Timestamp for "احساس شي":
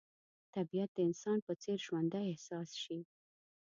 2.31-2.99